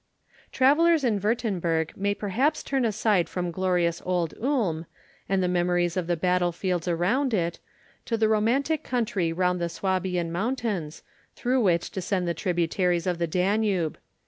Travellers 0.51 1.03
in 1.03 1.19
Wurtemburg 1.21 1.95
may 1.95 2.15
perhaps 2.15 2.63
turn 2.63 2.85
aside 2.85 3.29
from 3.29 3.51
glorious 3.51 4.01
old 4.03 4.33
Ulm, 4.41 4.87
and 5.29 5.43
the 5.43 5.47
memories 5.47 5.95
of 5.95 6.07
the 6.07 6.17
battlefields 6.17 6.87
around 6.87 7.35
it, 7.35 7.59
to 8.05 8.17
the 8.17 8.27
romantic 8.27 8.83
country 8.83 9.31
round 9.31 9.61
the 9.61 9.69
Swabian 9.69 10.31
mountains, 10.31 11.03
through 11.35 11.61
which 11.61 11.91
descend 11.91 12.27
the 12.27 12.33
tributaries 12.33 13.05
of 13.05 13.19
the 13.19 13.27
Danube. 13.27 13.99